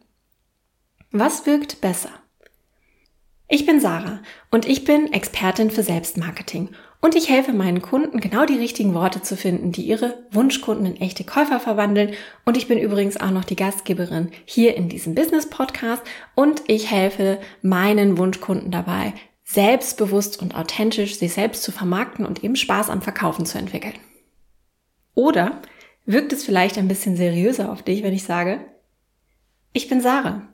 Was 1.11 1.45
wirkt 1.45 1.79
besser? 1.79 2.09
Ich 3.47 3.65
bin 3.65 3.79
Sarah 3.79 4.19
und 4.51 4.67
ich 4.67 4.83
bin 4.83 5.13
Expertin 5.13 5.71
für 5.71 5.83
Selbstmarketing 5.83 6.71
und 6.99 7.15
ich 7.15 7.29
helfe 7.29 7.53
meinen 7.53 7.81
Kunden 7.81 8.19
genau 8.19 8.45
die 8.45 8.57
richtigen 8.57 8.93
Worte 8.93 9.21
zu 9.21 9.37
finden, 9.37 9.71
die 9.71 9.83
ihre 9.83 10.25
Wunschkunden 10.31 10.87
in 10.87 10.99
echte 10.99 11.23
Käufer 11.23 11.61
verwandeln 11.61 12.13
und 12.43 12.57
ich 12.57 12.67
bin 12.67 12.77
übrigens 12.77 13.15
auch 13.15 13.31
noch 13.31 13.45
die 13.45 13.55
Gastgeberin 13.55 14.31
hier 14.43 14.75
in 14.75 14.89
diesem 14.89 15.15
Business 15.15 15.49
Podcast 15.49 16.01
und 16.35 16.61
ich 16.67 16.91
helfe 16.91 17.39
meinen 17.61 18.17
Wunschkunden 18.17 18.69
dabei, 18.69 19.13
selbstbewusst 19.45 20.41
und 20.41 20.55
authentisch 20.55 21.17
sich 21.17 21.33
selbst 21.33 21.63
zu 21.63 21.71
vermarkten 21.71 22.25
und 22.25 22.43
eben 22.43 22.55
Spaß 22.55 22.89
am 22.89 23.01
Verkaufen 23.01 23.45
zu 23.45 23.57
entwickeln. 23.57 23.95
Oder 25.13 25.61
wirkt 26.05 26.33
es 26.33 26.43
vielleicht 26.43 26.77
ein 26.77 26.87
bisschen 26.87 27.15
seriöser 27.15 27.71
auf 27.71 27.83
dich, 27.83 28.03
wenn 28.03 28.13
ich 28.13 28.23
sage, 28.23 28.65
ich 29.71 29.87
bin 29.87 30.01
Sarah. 30.01 30.47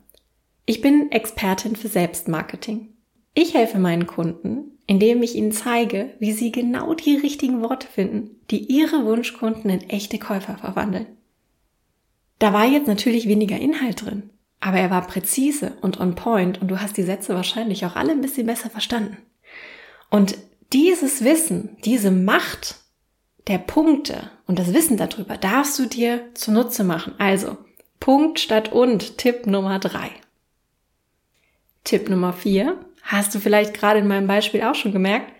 Ich 0.66 0.80
bin 0.80 1.10
Expertin 1.10 1.74
für 1.74 1.88
Selbstmarketing. 1.88 2.88
Ich 3.34 3.54
helfe 3.54 3.78
meinen 3.78 4.06
Kunden, 4.06 4.78
indem 4.86 5.22
ich 5.22 5.34
ihnen 5.34 5.52
zeige, 5.52 6.10
wie 6.18 6.32
sie 6.32 6.52
genau 6.52 6.94
die 6.94 7.16
richtigen 7.16 7.62
Worte 7.62 7.86
finden, 7.86 8.40
die 8.50 8.64
ihre 8.66 9.04
Wunschkunden 9.04 9.70
in 9.70 9.88
echte 9.88 10.18
Käufer 10.18 10.58
verwandeln. 10.58 11.06
Da 12.38 12.52
war 12.52 12.66
jetzt 12.66 12.88
natürlich 12.88 13.28
weniger 13.28 13.58
Inhalt 13.58 14.04
drin. 14.04 14.30
Aber 14.64 14.78
er 14.78 14.90
war 14.90 15.04
präzise 15.08 15.72
und 15.80 15.98
on 15.98 16.14
point 16.14 16.62
und 16.62 16.68
du 16.68 16.80
hast 16.80 16.96
die 16.96 17.02
Sätze 17.02 17.34
wahrscheinlich 17.34 17.84
auch 17.84 17.96
alle 17.96 18.12
ein 18.12 18.20
bisschen 18.20 18.46
besser 18.46 18.70
verstanden. 18.70 19.16
Und 20.08 20.38
dieses 20.72 21.24
Wissen, 21.24 21.76
diese 21.84 22.12
Macht 22.12 22.76
der 23.48 23.58
Punkte 23.58 24.30
und 24.46 24.60
das 24.60 24.72
Wissen 24.72 24.96
darüber 24.96 25.36
darfst 25.36 25.80
du 25.80 25.86
dir 25.86 26.32
zunutze 26.34 26.84
machen. 26.84 27.14
Also 27.18 27.58
Punkt 27.98 28.38
statt 28.38 28.70
und 28.70 29.18
Tipp 29.18 29.48
Nummer 29.48 29.80
drei. 29.80 30.10
Tipp 31.82 32.08
Nummer 32.08 32.32
vier 32.32 32.78
hast 33.02 33.34
du 33.34 33.40
vielleicht 33.40 33.74
gerade 33.74 33.98
in 33.98 34.06
meinem 34.06 34.28
Beispiel 34.28 34.62
auch 34.62 34.76
schon 34.76 34.92
gemerkt. 34.92 35.32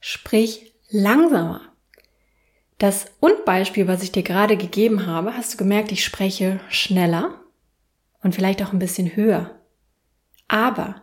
Sprich 0.00 0.74
langsamer. 0.88 1.60
Das 2.78 3.12
Und-Beispiel, 3.20 3.86
was 3.86 4.02
ich 4.02 4.10
dir 4.10 4.24
gerade 4.24 4.56
gegeben 4.56 5.06
habe, 5.06 5.36
hast 5.36 5.54
du 5.54 5.58
gemerkt, 5.58 5.92
ich 5.92 6.04
spreche 6.04 6.58
schneller 6.68 7.40
und 8.22 8.34
vielleicht 8.34 8.62
auch 8.62 8.72
ein 8.72 8.78
bisschen 8.78 9.16
höher. 9.16 9.58
Aber 10.48 11.02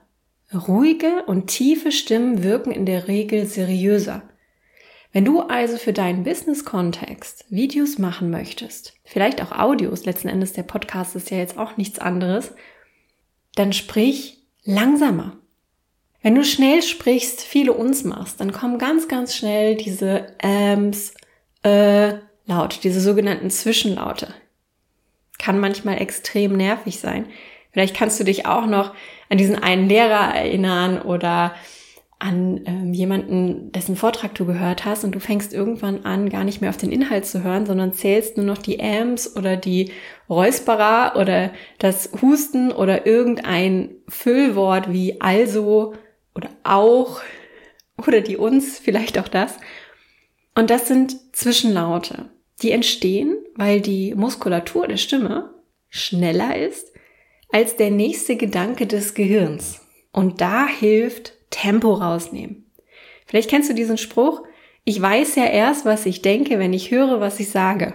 ruhige 0.54 1.24
und 1.26 1.48
tiefe 1.48 1.92
Stimmen 1.92 2.44
wirken 2.44 2.72
in 2.72 2.86
der 2.86 3.08
Regel 3.08 3.46
seriöser. 3.46 4.24
Wenn 5.12 5.26
du 5.26 5.42
also 5.42 5.78
für 5.78 5.94
deinen 5.94 6.24
Business-Kontext 6.24 7.46
Videos 7.50 7.98
machen 7.98 8.30
möchtest, 8.30 8.94
vielleicht 9.04 9.42
auch 9.42 9.52
Audios, 9.52 10.06
letzten 10.06 10.28
Endes 10.28 10.54
der 10.54 10.64
Podcast 10.64 11.16
ist 11.16 11.32
ja 11.32 11.38
jetzt 11.38 11.58
auch 11.58 11.78
nichts 11.78 12.00
anderes, 12.00 12.54
dann 13.56 13.74
sprich 13.74 14.44
langsamer. 14.64 15.38
Wenn 16.22 16.36
du 16.36 16.44
schnell 16.44 16.82
sprichst, 16.82 17.42
viele 17.42 17.74
uns 17.74 18.04
machst, 18.04 18.40
dann 18.40 18.52
kommen 18.52 18.78
ganz, 18.80 19.08
ganz 19.08 19.36
schnell 19.36 19.76
diese 19.76 20.34
Äms, 20.40 21.14
äh, 21.64 22.16
Laut, 22.48 22.86
diese 22.86 23.02
sogenannten 23.02 23.50
Zwischenlaute. 23.50 24.34
Kann 25.38 25.60
manchmal 25.60 26.02
extrem 26.02 26.54
nervig 26.54 27.00
sein. 27.00 27.28
Vielleicht 27.72 27.96
kannst 27.96 28.20
du 28.20 28.24
dich 28.24 28.46
auch 28.46 28.66
noch 28.66 28.94
an 29.30 29.38
diesen 29.38 29.62
einen 29.62 29.88
Lehrer 29.88 30.34
erinnern 30.34 31.02
oder 31.02 31.54
an 32.20 32.62
ähm, 32.66 32.94
jemanden, 32.94 33.72
dessen 33.72 33.96
Vortrag 33.96 34.34
du 34.34 34.46
gehört 34.46 34.86
hast 34.86 35.04
und 35.04 35.14
du 35.14 35.20
fängst 35.20 35.54
irgendwann 35.54 36.04
an, 36.04 36.30
gar 36.30 36.44
nicht 36.44 36.62
mehr 36.62 36.72
auf 36.72 36.78
den 36.78 36.92
Inhalt 36.92 37.28
zu 37.28 37.44
hören, 37.44 37.68
sondern 37.68 37.94
zählst 37.94 38.38
nur 38.38 38.46
noch 38.46 38.58
die 38.58 38.82
Ams 38.82 39.36
oder 39.36 39.56
die 39.56 39.92
Räusperer 40.28 41.14
oder 41.16 41.52
das 41.78 42.10
Husten 42.22 42.72
oder 42.72 43.06
irgendein 43.06 43.92
Füllwort 44.08 44.92
wie 44.92 45.22
also 45.22 45.94
oder 46.34 46.50
auch 46.64 47.22
oder 48.08 48.22
die 48.22 48.38
uns, 48.38 48.80
vielleicht 48.80 49.20
auch 49.20 49.28
das. 49.28 49.58
Und 50.56 50.72
das 50.72 50.88
sind 50.88 51.36
Zwischenlaute. 51.36 52.30
Die 52.64 52.72
entstehen, 52.72 53.38
weil 53.58 53.82
die 53.82 54.16
Muskulatur 54.16 54.88
der 54.88 54.98
Stimme 54.98 55.54
schneller 55.90 56.56
ist 56.58 56.94
als 57.50 57.76
der 57.76 57.92
nächste 57.92 58.36
Gedanke 58.36 58.88
des 58.88 59.14
Gehirns. 59.14 59.82
Und 60.12 60.42
da 60.42 60.68
hilft 60.68 61.34
Tempo 61.50 61.94
rausnehmen. 61.94 62.66
Vielleicht 63.26 63.50
kennst 63.50 63.70
du 63.70 63.74
diesen 63.74 63.98
Spruch, 63.98 64.42
ich 64.84 65.02
weiß 65.02 65.36
ja 65.36 65.46
erst, 65.46 65.86
was 65.86 66.06
ich 66.06 66.22
denke, 66.22 66.60
wenn 66.60 66.72
ich 66.72 66.92
höre, 66.92 67.20
was 67.20 67.40
ich 67.40 67.50
sage. 67.50 67.94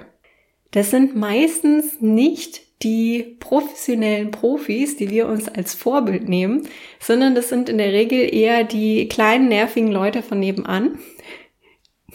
Das 0.72 0.90
sind 0.90 1.16
meistens 1.16 2.00
nicht 2.00 2.60
die 2.82 3.36
professionellen 3.38 4.30
Profis, 4.30 4.96
die 4.96 5.10
wir 5.10 5.26
uns 5.26 5.48
als 5.48 5.74
Vorbild 5.74 6.28
nehmen, 6.28 6.68
sondern 6.98 7.34
das 7.34 7.48
sind 7.48 7.68
in 7.68 7.78
der 7.78 7.92
Regel 7.92 8.34
eher 8.34 8.64
die 8.64 9.08
kleinen, 9.08 9.48
nervigen 9.48 9.92
Leute 9.92 10.22
von 10.22 10.40
nebenan, 10.40 10.98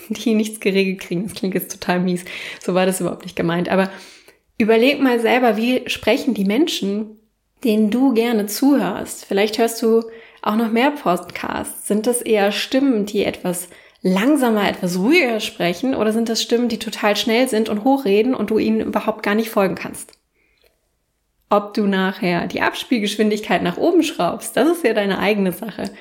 die 0.09 0.33
nichts 0.33 0.59
geregelt 0.59 0.99
kriegen. 0.99 1.23
Das 1.23 1.35
klingt 1.35 1.53
jetzt 1.53 1.71
total 1.71 1.99
mies. 1.99 2.25
So 2.63 2.73
war 2.73 2.85
das 2.85 3.01
überhaupt 3.01 3.23
nicht 3.23 3.35
gemeint. 3.35 3.69
Aber 3.69 3.89
überleg 4.57 5.01
mal 5.01 5.19
selber, 5.19 5.57
wie 5.57 5.89
sprechen 5.89 6.33
die 6.33 6.45
Menschen, 6.45 7.19
denen 7.63 7.89
du 7.89 8.13
gerne 8.13 8.45
zuhörst. 8.45 9.25
Vielleicht 9.25 9.57
hörst 9.57 9.81
du 9.81 10.03
auch 10.41 10.55
noch 10.55 10.71
mehr 10.71 10.91
Podcasts? 10.91 11.87
Sind 11.87 12.07
das 12.07 12.21
eher 12.21 12.51
Stimmen, 12.51 13.05
die 13.05 13.23
etwas 13.23 13.69
langsamer, 14.01 14.69
etwas 14.69 14.99
ruhiger 14.99 15.39
sprechen 15.39 15.95
oder 15.95 16.13
sind 16.13 16.29
das 16.29 16.41
Stimmen, 16.41 16.69
die 16.69 16.79
total 16.79 17.15
schnell 17.15 17.47
sind 17.47 17.69
und 17.69 17.83
hochreden 17.83 18.35
und 18.35 18.49
du 18.49 18.59
ihnen 18.59 18.81
überhaupt 18.81 19.23
gar 19.23 19.35
nicht 19.35 19.49
folgen 19.49 19.75
kannst? 19.75 20.11
Ob 21.49 21.73
du 21.73 21.87
nachher 21.87 22.47
die 22.47 22.61
Abspielgeschwindigkeit 22.61 23.63
nach 23.63 23.77
oben 23.77 24.03
schraubst, 24.03 24.57
das 24.57 24.67
ist 24.69 24.83
ja 24.83 24.93
deine 24.93 25.19
eigene 25.19 25.51
Sache. 25.51 25.91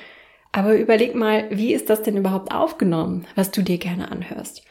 Aber 0.51 0.75
überleg 0.75 1.15
mal, 1.15 1.47
wie 1.51 1.73
ist 1.73 1.89
das 1.89 2.01
denn 2.01 2.17
überhaupt 2.17 2.51
aufgenommen, 2.51 3.27
was 3.35 3.51
du 3.51 3.61
dir 3.61 3.77
gerne 3.77 4.11
anhörst? 4.11 4.63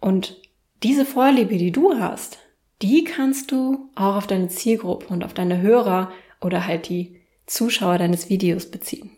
Und 0.00 0.40
diese 0.82 1.04
Vorliebe, 1.04 1.58
die 1.58 1.72
du 1.72 1.98
hast, 1.98 2.38
die 2.82 3.04
kannst 3.04 3.52
du 3.52 3.90
auch 3.94 4.16
auf 4.16 4.26
deine 4.26 4.48
Zielgruppe 4.48 5.06
und 5.08 5.24
auf 5.24 5.34
deine 5.34 5.60
Hörer 5.60 6.12
oder 6.40 6.66
halt 6.66 6.88
die 6.88 7.20
Zuschauer 7.46 7.98
deines 7.98 8.28
Videos 8.28 8.70
beziehen. 8.70 9.10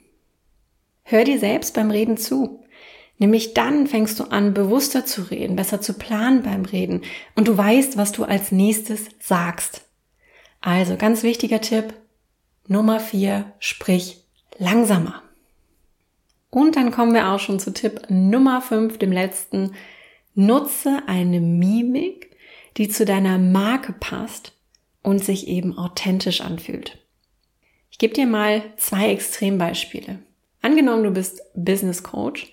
Hör 1.02 1.24
dir 1.24 1.38
selbst 1.38 1.74
beim 1.74 1.90
Reden 1.90 2.16
zu. 2.16 2.64
Nämlich 3.18 3.54
dann 3.54 3.88
fängst 3.88 4.20
du 4.20 4.24
an, 4.24 4.54
bewusster 4.54 5.04
zu 5.04 5.22
reden, 5.22 5.56
besser 5.56 5.80
zu 5.80 5.94
planen 5.94 6.42
beim 6.42 6.64
Reden 6.64 7.02
und 7.34 7.48
du 7.48 7.56
weißt, 7.56 7.96
was 7.96 8.12
du 8.12 8.24
als 8.24 8.52
nächstes 8.52 9.06
sagst. 9.18 9.82
Also 10.60 10.96
ganz 10.96 11.24
wichtiger 11.24 11.60
Tipp. 11.60 11.94
Nummer 12.68 13.00
vier, 13.00 13.52
sprich 13.58 14.22
langsamer. 14.58 15.22
Und 16.50 16.76
dann 16.76 16.90
kommen 16.90 17.14
wir 17.14 17.28
auch 17.28 17.40
schon 17.40 17.58
zu 17.58 17.72
Tipp 17.72 18.02
Nummer 18.08 18.60
fünf, 18.60 18.98
dem 18.98 19.12
letzten. 19.12 19.74
Nutze 20.34 21.02
eine 21.06 21.40
Mimik, 21.40 22.36
die 22.76 22.88
zu 22.88 23.04
deiner 23.04 23.38
Marke 23.38 23.92
passt 23.92 24.52
und 25.02 25.24
sich 25.24 25.48
eben 25.48 25.76
authentisch 25.76 26.40
anfühlt. 26.40 26.98
Ich 27.90 27.98
gebe 27.98 28.14
dir 28.14 28.26
mal 28.26 28.62
zwei 28.76 29.10
Extrembeispiele. 29.10 30.20
Angenommen, 30.62 31.04
du 31.04 31.10
bist 31.10 31.42
Business 31.54 32.02
Coach 32.02 32.52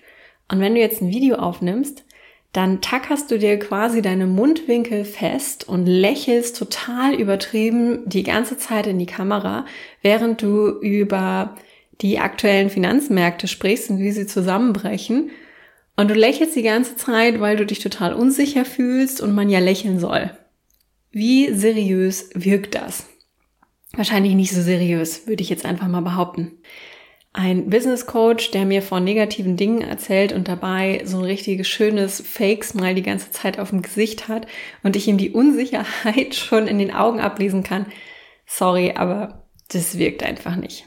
und 0.50 0.60
wenn 0.60 0.74
du 0.74 0.80
jetzt 0.80 1.00
ein 1.00 1.10
Video 1.10 1.36
aufnimmst, 1.36 2.04
dann 2.52 2.80
tackerst 2.80 3.30
du 3.30 3.38
dir 3.38 3.58
quasi 3.58 4.00
deine 4.00 4.26
Mundwinkel 4.26 5.04
fest 5.04 5.68
und 5.68 5.86
lächelst 5.86 6.56
total 6.56 7.14
übertrieben 7.14 8.08
die 8.08 8.22
ganze 8.22 8.56
Zeit 8.56 8.86
in 8.86 8.98
die 8.98 9.06
Kamera, 9.06 9.66
während 10.00 10.40
du 10.40 10.68
über 10.80 11.54
die 12.00 12.18
aktuellen 12.18 12.70
Finanzmärkte 12.70 13.48
sprichst 13.48 13.90
und 13.90 13.98
wie 13.98 14.12
sie 14.12 14.26
zusammenbrechen. 14.26 15.30
Und 15.96 16.10
du 16.10 16.14
lächelst 16.14 16.54
die 16.56 16.62
ganze 16.62 16.96
Zeit, 16.96 17.40
weil 17.40 17.56
du 17.56 17.64
dich 17.64 17.78
total 17.78 18.12
unsicher 18.12 18.64
fühlst 18.64 19.20
und 19.20 19.34
man 19.34 19.48
ja 19.48 19.60
lächeln 19.60 19.98
soll. 19.98 20.30
Wie 21.10 21.52
seriös 21.54 22.30
wirkt 22.34 22.74
das? 22.74 23.06
wahrscheinlich 23.96 24.34
nicht 24.34 24.52
so 24.52 24.62
seriös, 24.62 25.26
würde 25.26 25.42
ich 25.42 25.50
jetzt 25.50 25.64
einfach 25.64 25.88
mal 25.88 26.02
behaupten. 26.02 26.58
Ein 27.32 27.68
Business 27.68 28.06
Coach, 28.06 28.50
der 28.50 28.64
mir 28.64 28.80
von 28.80 29.04
negativen 29.04 29.56
Dingen 29.56 29.82
erzählt 29.82 30.32
und 30.32 30.48
dabei 30.48 31.02
so 31.04 31.18
ein 31.18 31.24
richtiges 31.24 31.68
schönes 31.68 32.20
Fake-Smile 32.20 32.94
die 32.94 33.02
ganze 33.02 33.30
Zeit 33.30 33.58
auf 33.58 33.70
dem 33.70 33.82
Gesicht 33.82 34.28
hat 34.28 34.46
und 34.82 34.96
ich 34.96 35.06
ihm 35.06 35.18
die 35.18 35.30
Unsicherheit 35.30 36.34
schon 36.34 36.66
in 36.66 36.78
den 36.78 36.94
Augen 36.94 37.20
ablesen 37.20 37.62
kann. 37.62 37.86
Sorry, 38.46 38.92
aber 38.92 39.46
das 39.68 39.98
wirkt 39.98 40.22
einfach 40.22 40.56
nicht. 40.56 40.86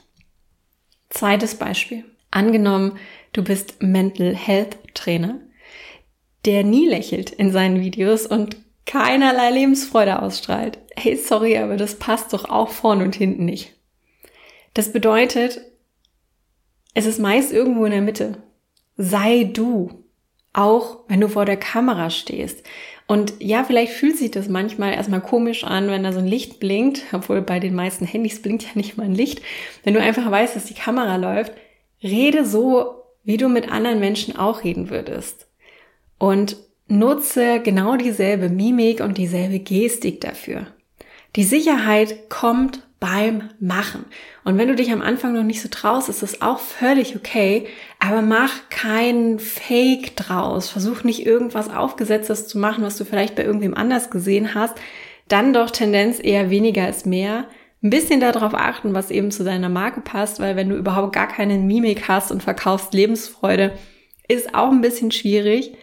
Zweites 1.10 1.56
Beispiel. 1.56 2.06
Angenommen, 2.32 2.98
du 3.34 3.44
bist 3.44 3.82
Mental 3.82 4.36
Health 4.36 4.78
Trainer, 4.94 5.40
der 6.46 6.64
nie 6.64 6.88
lächelt 6.88 7.32
in 7.32 7.52
seinen 7.52 7.82
Videos 7.82 8.26
und 8.26 8.58
keinerlei 8.86 9.52
Lebensfreude 9.52 10.22
ausstrahlt. 10.22 10.80
Hey, 10.96 11.16
sorry, 11.16 11.58
aber 11.58 11.78
das 11.78 11.96
passt 11.96 12.34
doch 12.34 12.46
auch 12.50 12.70
vorne 12.70 13.04
und 13.04 13.16
hinten 13.16 13.46
nicht. 13.46 13.74
Das 14.74 14.92
bedeutet, 14.92 15.62
es 16.94 17.06
ist 17.06 17.20
meist 17.20 17.52
irgendwo 17.52 17.86
in 17.86 17.92
der 17.92 18.02
Mitte. 18.02 18.44
Sei 18.98 19.46
du. 19.46 20.04
Auch 20.54 21.00
wenn 21.08 21.22
du 21.22 21.30
vor 21.30 21.46
der 21.46 21.58
Kamera 21.58 22.10
stehst. 22.10 22.64
Und 23.08 23.34
ja, 23.40 23.64
vielleicht 23.64 23.94
fühlt 23.94 24.18
sich 24.18 24.32
das 24.32 24.50
manchmal 24.50 24.94
erstmal 24.94 25.22
komisch 25.22 25.64
an, 25.64 25.90
wenn 25.90 26.04
da 26.04 26.14
so 26.14 26.20
ein 26.20 26.28
Licht 26.28 26.60
blinkt, 26.60 27.04
obwohl 27.12 27.42
bei 27.42 27.60
den 27.60 27.74
meisten 27.74 28.06
Handys 28.06 28.42
blinkt 28.42 28.64
ja 28.64 28.70
nicht 28.76 28.98
mal 28.98 29.06
ein 29.06 29.16
Licht. 29.16 29.42
Wenn 29.84 29.94
du 29.94 30.02
einfach 30.02 30.30
weißt, 30.30 30.56
dass 30.56 30.66
die 30.66 30.76
Kamera 30.76 31.16
läuft, 31.16 31.54
rede 32.04 32.46
so, 32.46 33.04
wie 33.24 33.38
du 33.38 33.50
mit 33.50 33.72
anderen 33.72 34.00
Menschen 34.00 34.36
auch 34.36 34.64
reden 34.64 34.90
würdest. 34.90 35.48
Und 36.18 36.58
nutze 36.88 37.62
genau 37.62 37.96
dieselbe 37.96 38.50
Mimik 38.50 39.00
und 39.02 39.18
dieselbe 39.18 39.60
Gestik 39.60 40.22
dafür. 40.22 40.68
Die 41.36 41.44
Sicherheit 41.44 42.30
kommt 42.30 42.88
beim 43.00 43.50
Machen. 43.60 44.06
Und 44.44 44.58
wenn 44.58 44.68
du 44.68 44.76
dich 44.76 44.92
am 44.92 45.02
Anfang 45.02 45.34
noch 45.34 45.44
nicht 45.44 45.62
so 45.62 45.70
traust, 45.70 46.10
ist 46.10 46.22
das 46.22 46.42
auch 46.42 46.60
völlig 46.60 47.16
okay. 47.16 47.68
Aber 48.00 48.22
mach 48.22 48.70
keinen 48.70 49.40
Fake 49.40 50.16
draus. 50.18 50.70
Versuch 50.70 51.04
nicht 51.04 51.26
irgendwas 51.26 51.74
Aufgesetztes 51.74 52.48
zu 52.48 52.58
machen, 52.58 52.84
was 52.84 52.98
du 52.98 53.06
vielleicht 53.06 53.36
bei 53.36 53.46
irgendwem 53.46 53.74
anders 53.74 54.10
gesehen 54.10 54.54
hast. 54.54 54.76
Dann 55.30 55.54
doch 55.54 55.72
Tendenz 55.72 56.20
eher 56.22 56.50
weniger 56.50 56.90
ist 56.90 57.06
mehr. 57.06 57.46
Ein 57.82 57.92
bisschen 57.92 58.20
darauf 58.20 58.54
achten, 58.54 58.94
was 58.94 59.12
eben 59.12 59.32
zu 59.32 59.46
deiner 59.46 59.70
Marke 59.70 60.02
passt, 60.02 60.42
weil 60.42 60.58
wenn 60.58 60.68
du 60.68 60.76
überhaupt 60.76 61.14
gar 61.14 61.28
keine 61.28 61.58
Mimik 61.58 62.10
hast 62.10 62.32
und 62.32 62.44
verkaufst 62.44 62.94
Lebensfreude, 62.94 63.72
ist 64.28 64.54
auch 64.54 64.72
ein 64.72 64.82
bisschen 64.82 65.12
schwierig. 65.12 65.74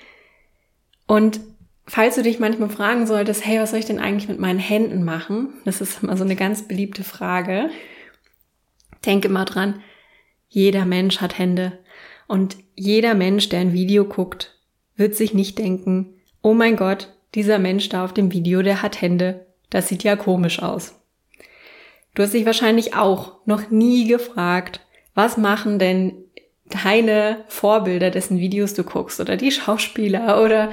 Und 1.06 1.40
falls 1.86 2.16
du 2.16 2.22
dich 2.22 2.38
manchmal 2.38 2.68
fragen 2.68 3.06
solltest, 3.06 3.44
hey, 3.46 3.60
was 3.60 3.70
soll 3.70 3.78
ich 3.78 3.86
denn 3.86 4.00
eigentlich 4.00 4.28
mit 4.28 4.38
meinen 4.38 4.58
Händen 4.58 5.04
machen? 5.04 5.54
Das 5.64 5.80
ist 5.80 6.02
immer 6.02 6.16
so 6.16 6.24
eine 6.24 6.36
ganz 6.36 6.66
beliebte 6.66 7.04
Frage. 7.04 7.70
Denke 9.04 9.28
mal 9.28 9.44
dran, 9.44 9.82
jeder 10.48 10.84
Mensch 10.84 11.20
hat 11.20 11.38
Hände. 11.38 11.78
Und 12.26 12.56
jeder 12.74 13.14
Mensch, 13.14 13.48
der 13.48 13.60
ein 13.60 13.72
Video 13.72 14.04
guckt, 14.04 14.58
wird 14.96 15.14
sich 15.14 15.32
nicht 15.32 15.58
denken, 15.58 16.14
oh 16.42 16.54
mein 16.54 16.76
Gott, 16.76 17.14
dieser 17.34 17.58
Mensch 17.58 17.88
da 17.88 18.04
auf 18.04 18.14
dem 18.14 18.32
Video, 18.32 18.62
der 18.62 18.82
hat 18.82 19.00
Hände. 19.00 19.46
Das 19.70 19.88
sieht 19.88 20.02
ja 20.02 20.16
komisch 20.16 20.62
aus. 20.62 20.94
Du 22.14 22.22
hast 22.22 22.32
dich 22.32 22.46
wahrscheinlich 22.46 22.94
auch 22.94 23.34
noch 23.44 23.70
nie 23.70 24.08
gefragt, 24.08 24.80
was 25.14 25.36
machen 25.36 25.78
denn 25.78 26.14
deine 26.84 27.44
Vorbilder, 27.48 28.10
dessen 28.10 28.38
Videos 28.38 28.74
du 28.74 28.82
guckst 28.82 29.20
oder 29.20 29.36
die 29.36 29.52
Schauspieler 29.52 30.42
oder 30.42 30.72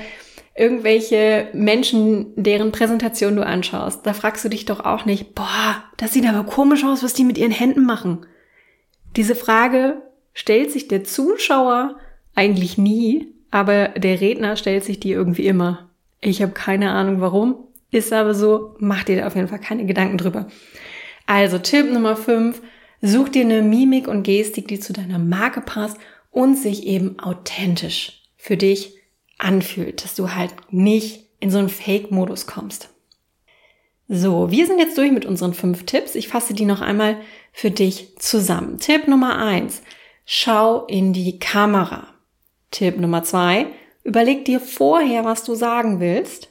irgendwelche 0.55 1.48
Menschen, 1.53 2.27
deren 2.36 2.72
Präsentation 2.72 3.36
du 3.36 3.45
anschaust, 3.45 4.05
da 4.05 4.13
fragst 4.13 4.45
du 4.45 4.50
dich 4.50 4.65
doch 4.65 4.81
auch 4.81 5.05
nicht, 5.05 5.33
boah, 5.33 5.83
das 5.98 6.13
sieht 6.13 6.27
aber 6.27 6.43
komisch 6.43 6.83
aus, 6.83 7.03
was 7.03 7.13
die 7.13 7.24
mit 7.24 7.38
ihren 7.38 7.51
Händen 7.51 7.86
machen. 7.86 8.25
Diese 9.15 9.36
Frage 9.36 10.01
stellt 10.33 10.72
sich 10.72 10.88
der 10.88 11.03
Zuschauer 11.03 11.98
eigentlich 12.36 12.77
nie, 12.77 13.33
aber 13.51 13.89
der 13.89 14.22
Redner 14.22 14.55
stellt 14.55 14.83
sich 14.83 15.00
die 15.00 15.12
irgendwie 15.12 15.48
immer. 15.48 15.89
Ich 16.22 16.41
habe 16.41 16.53
keine 16.53 16.91
Ahnung 16.91 17.19
warum, 17.19 17.55
ist 17.91 18.13
aber 18.13 18.33
so, 18.33 18.75
mach 18.79 19.03
dir 19.03 19.17
da 19.17 19.27
auf 19.27 19.36
jeden 19.36 19.48
Fall 19.48 19.60
keine 19.60 19.86
Gedanken 19.86 20.17
drüber. 20.17 20.48
Also 21.25 21.57
Tipp 21.57 21.91
Nummer 21.91 22.15
5, 22.15 22.62
such 23.01 23.29
dir 23.29 23.43
eine 23.43 23.62
Mimik 23.62 24.07
und 24.07 24.24
Gestik, 24.24 24.67
die 24.67 24.79
zu 24.79 24.93
deiner 24.93 25.19
Marke 25.19 25.62
passt 25.62 25.98
und 26.31 26.57
sich 26.57 26.86
eben 26.86 27.19
authentisch 27.19 28.24
für 28.38 28.57
dich 28.57 28.95
anfühlt, 29.38 30.04
dass 30.04 30.16
du 30.16 30.34
halt 30.34 30.54
nicht 30.70 31.30
in 31.40 31.50
so 31.50 31.58
einen 31.58 31.70
Fake-Modus 31.70 32.48
kommst. 32.48 32.90
So, 34.08 34.52
wir 34.52 34.68
sind 34.68 34.80
jetzt 34.80 34.98
durch 34.98 35.12
mit 35.12 35.25
unseren 35.25 35.54
fünf 35.54 35.86
Tipps. 35.86 36.16
Ich 36.16 36.28
fasse 36.28 36.54
die 36.54 36.66
noch 36.66 36.82
einmal 36.82 37.18
für 37.52 37.72
dich 37.72 38.18
zusammen. 38.18 38.78
Tipp 38.78 39.08
Nummer 39.08 39.38
eins: 39.38 39.82
Schau 40.25 40.86
in 40.86 41.13
die 41.13 41.40
Kamera. 41.40 42.08
Tipp 42.72 42.98
Nummer 42.98 43.24
zwei, 43.24 43.68
überleg 44.04 44.46
dir 44.46 44.60
vorher, 44.60 45.25
was 45.25 45.44
du 45.44 45.56
sagen 45.56 46.00
willst. 46.00 46.50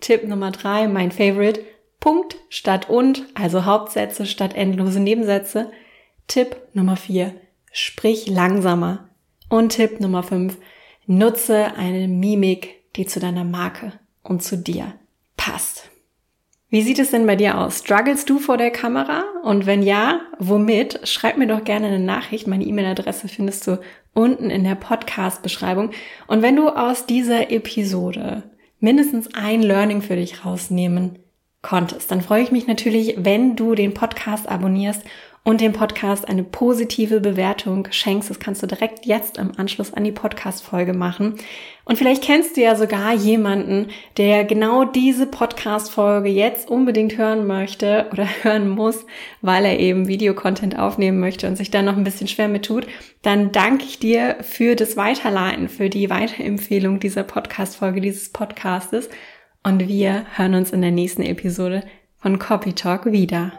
Tipp 0.00 0.24
Nummer 0.24 0.50
drei, 0.50 0.88
mein 0.88 1.12
Favorite, 1.12 1.64
Punkt 2.00 2.36
statt 2.48 2.90
und, 2.90 3.24
also 3.34 3.64
Hauptsätze 3.64 4.26
statt 4.26 4.54
endlose 4.54 4.98
Nebensätze. 4.98 5.70
Tipp 6.26 6.56
Nummer 6.72 6.96
vier, 6.96 7.34
sprich 7.72 8.26
langsamer. 8.26 9.08
Und 9.48 9.70
Tipp 9.70 10.00
Nummer 10.00 10.22
fünf, 10.22 10.56
nutze 11.06 11.74
eine 11.76 12.08
Mimik, 12.08 12.82
die 12.96 13.06
zu 13.06 13.20
deiner 13.20 13.44
Marke 13.44 13.92
und 14.22 14.42
zu 14.42 14.56
dir 14.56 14.94
passt. 15.36 15.90
Wie 16.72 16.80
sieht 16.80 16.98
es 16.98 17.10
denn 17.10 17.26
bei 17.26 17.36
dir 17.36 17.58
aus? 17.58 17.80
Strugglest 17.80 18.30
du 18.30 18.38
vor 18.38 18.56
der 18.56 18.70
Kamera? 18.70 19.24
Und 19.42 19.66
wenn 19.66 19.82
ja, 19.82 20.20
womit? 20.38 21.06
Schreib 21.06 21.36
mir 21.36 21.46
doch 21.46 21.64
gerne 21.64 21.88
eine 21.88 21.98
Nachricht. 21.98 22.46
Meine 22.46 22.64
E-Mail-Adresse 22.64 23.28
findest 23.28 23.66
du 23.66 23.78
unten 24.14 24.48
in 24.48 24.64
der 24.64 24.74
Podcast-Beschreibung. 24.74 25.90
Und 26.28 26.40
wenn 26.40 26.56
du 26.56 26.68
aus 26.68 27.04
dieser 27.04 27.50
Episode 27.50 28.44
mindestens 28.80 29.34
ein 29.34 29.62
Learning 29.62 30.00
für 30.00 30.16
dich 30.16 30.46
rausnehmen 30.46 31.18
konntest, 31.60 32.10
dann 32.10 32.22
freue 32.22 32.42
ich 32.42 32.52
mich 32.52 32.66
natürlich, 32.66 33.16
wenn 33.18 33.54
du 33.54 33.74
den 33.74 33.92
Podcast 33.92 34.48
abonnierst 34.48 35.02
und 35.44 35.60
dem 35.60 35.72
Podcast 35.72 36.28
eine 36.28 36.44
positive 36.44 37.20
Bewertung 37.20 37.88
schenkst. 37.90 38.30
Das 38.30 38.38
kannst 38.38 38.62
du 38.62 38.66
direkt 38.66 39.06
jetzt 39.06 39.38
im 39.38 39.58
Anschluss 39.58 39.92
an 39.92 40.04
die 40.04 40.12
Podcast-Folge 40.12 40.92
machen. 40.92 41.34
Und 41.84 41.98
vielleicht 41.98 42.22
kennst 42.22 42.56
du 42.56 42.60
ja 42.60 42.76
sogar 42.76 43.12
jemanden, 43.12 43.88
der 44.18 44.44
genau 44.44 44.84
diese 44.84 45.26
Podcast-Folge 45.26 46.28
jetzt 46.28 46.70
unbedingt 46.70 47.18
hören 47.18 47.44
möchte 47.46 48.06
oder 48.12 48.28
hören 48.42 48.68
muss, 48.68 49.04
weil 49.40 49.64
er 49.64 49.80
eben 49.80 50.06
Videocontent 50.06 50.78
aufnehmen 50.78 51.18
möchte 51.18 51.48
und 51.48 51.56
sich 51.56 51.72
da 51.72 51.82
noch 51.82 51.96
ein 51.96 52.04
bisschen 52.04 52.28
schwer 52.28 52.46
mit 52.46 52.66
tut. 52.66 52.86
Dann 53.22 53.50
danke 53.50 53.84
ich 53.84 53.98
dir 53.98 54.36
für 54.42 54.76
das 54.76 54.96
Weiterleiten, 54.96 55.68
für 55.68 55.90
die 55.90 56.08
Weiterempfehlung 56.08 57.00
dieser 57.00 57.24
Podcast-Folge, 57.24 58.00
dieses 58.00 58.28
Podcastes. 58.28 59.08
Und 59.64 59.88
wir 59.88 60.24
hören 60.36 60.54
uns 60.54 60.70
in 60.70 60.82
der 60.82 60.92
nächsten 60.92 61.22
Episode 61.22 61.82
von 62.20 62.38
Copy 62.38 62.74
Talk 62.74 63.06
wieder. 63.06 63.52